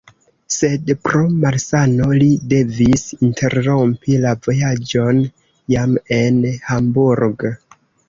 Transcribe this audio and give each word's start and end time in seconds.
Sed 0.53 0.87
pro 1.07 1.21
malsano 1.43 2.07
li 2.23 2.31
devis 2.55 3.05
interrompi 3.29 4.19
la 4.27 4.35
vojaĝon 4.49 5.23
jam 5.77 5.97
en 6.21 6.45
Hamburg. 6.69 7.51